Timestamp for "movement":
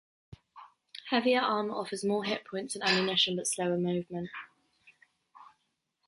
3.77-4.31